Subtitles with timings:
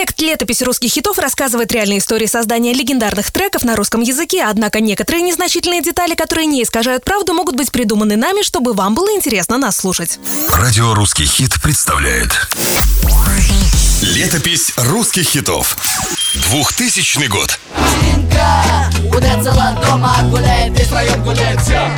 [0.00, 5.20] Проект «Летопись русских хитов» рассказывает реальные истории создания легендарных треков на русском языке, однако некоторые
[5.22, 9.76] незначительные детали, которые не искажают правду, могут быть придуманы нами, чтобы вам было интересно нас
[9.76, 10.18] слушать.
[10.54, 12.30] Радио «Русский хит» представляет.
[14.00, 15.76] Летопись русских хитов
[16.50, 17.60] 2000 год.
[21.58, 21.90] Все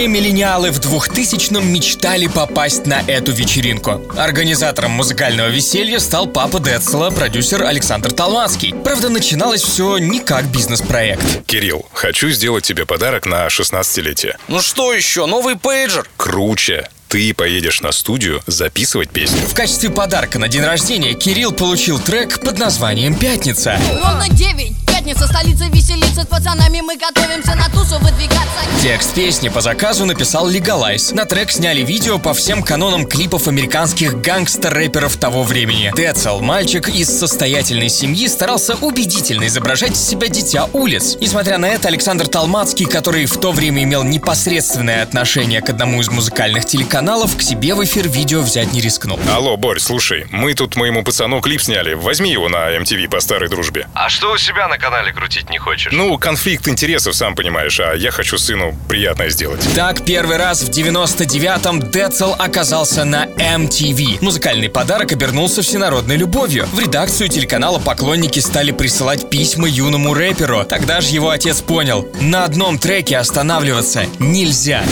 [0.00, 4.02] миллениалы в 2000-м мечтали попасть на эту вечеринку.
[4.16, 8.72] Организатором музыкального веселья стал папа Децела, продюсер Александр Талмацкий.
[8.72, 11.44] Правда, начиналось все не как бизнес-проект.
[11.46, 14.36] Кирилл, хочу сделать тебе подарок на 16-летие.
[14.48, 16.08] Ну что еще, новый пейджер?
[16.16, 16.88] Круче.
[17.08, 19.42] Ты поедешь на студию записывать песню.
[19.46, 23.78] В качестве подарка на день рождения Кирилл получил трек под названием «Пятница».
[23.90, 29.60] Ровно 9, пятница, столица веселится С пацанами мы готовимся на тусу выдвигаться Текст песни по
[29.60, 31.14] заказу написал Legalize.
[31.14, 35.92] На трек сняли видео по всем канонам клипов американских гангстер-рэперов того времени.
[35.94, 41.16] Децл, мальчик из состоятельной семьи, старался убедительно изображать из себя дитя улиц.
[41.20, 46.08] Несмотря на это, Александр Талмацкий, который в то время имел непосредственное отношение к одному из
[46.08, 49.20] музыкальных телеканалов, к себе в эфир видео взять не рискнул.
[49.32, 51.94] Алло, Борь, слушай, мы тут моему пацану клип сняли.
[51.94, 53.86] Возьми его на MTV по старой дружбе.
[53.94, 55.92] А что у себя на канале крутить не хочешь?
[55.92, 59.66] Ну, конфликт интересов, сам понимаешь, а я хочу сыну приятное сделать.
[59.74, 64.18] Так, первый раз в 99-м Децл оказался на MTV.
[64.20, 66.66] Музыкальный подарок обернулся всенародной любовью.
[66.72, 70.64] В редакцию телеканала поклонники стали присылать письма юному рэперу.
[70.64, 74.82] Тогда же его отец понял, на одном треке останавливаться нельзя.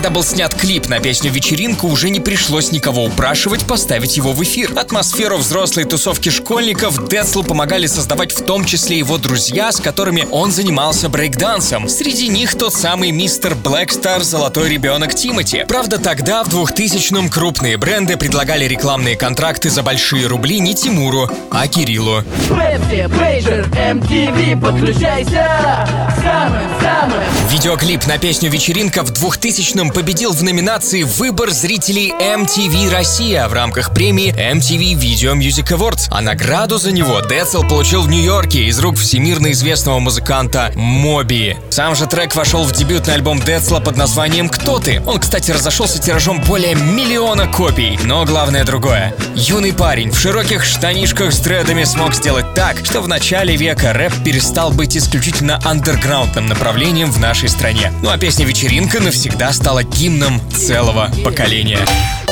[0.00, 4.42] Когда был снят клип на песню «Вечеринка», уже не пришлось никого упрашивать поставить его в
[4.42, 4.72] эфир.
[4.74, 10.52] Атмосферу взрослой тусовки школьников Децлу помогали создавать в том числе его друзья, с которыми он
[10.52, 11.86] занимался брейкдансом.
[11.90, 15.66] Среди них тот самый мистер Блэкстар, золотой ребенок Тимати.
[15.68, 21.68] Правда, тогда, в 2000-м, крупные бренды предлагали рекламные контракты за большие рубли не Тимуру, а
[21.68, 22.24] Кириллу.
[22.48, 25.86] Пепси, пейджер, MTV, подключайся!
[26.22, 27.20] Самым-самым!
[27.50, 33.92] Видеоклип на песню «Вечеринка» в 2000-м победил в номинации «Выбор зрителей MTV Россия» в рамках
[33.92, 38.96] премии MTV Video Music Awards, а награду за него Децл получил в Нью-Йорке из рук
[38.96, 41.56] всемирно известного музыканта Моби.
[41.70, 45.02] Сам же трек вошел в дебютный альбом Децла под названием «Кто ты?».
[45.06, 47.98] Он, кстати, разошелся тиражом более миллиона копий.
[48.04, 49.14] Но главное другое.
[49.34, 54.12] Юный парень в широких штанишках с дредами смог сделать так, что в начале века рэп
[54.24, 57.92] перестал быть исключительно андерграундным направлением в нашей стране.
[58.02, 62.29] Ну а песня «Вечеринка» навсегда стала гимном целого поколения.